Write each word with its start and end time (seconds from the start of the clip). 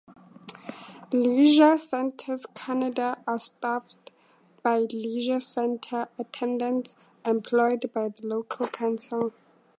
Leisure 1.13 1.77
centres 1.77 2.47
Canada 2.55 3.21
are 3.27 3.37
staffed 3.37 4.09
by 4.63 4.79
leisure 4.91 5.39
centre 5.39 6.07
attendants 6.17 6.95
employed 7.23 7.87
by 7.93 8.07
the 8.09 8.25
local 8.25 8.67
council. 8.67 9.31